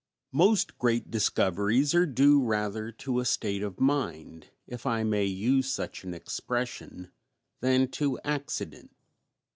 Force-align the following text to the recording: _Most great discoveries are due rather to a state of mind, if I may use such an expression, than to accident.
_Most 0.31 0.79
great 0.79 1.11
discoveries 1.11 1.93
are 1.93 2.07
due 2.07 2.41
rather 2.43 2.91
to 2.91 3.19
a 3.19 3.23
state 3.25 3.61
of 3.61 3.79
mind, 3.79 4.47
if 4.65 4.87
I 4.87 5.03
may 5.03 5.25
use 5.25 5.71
such 5.71 6.03
an 6.03 6.15
expression, 6.15 7.11
than 7.59 7.87
to 7.91 8.17
accident. 8.23 8.95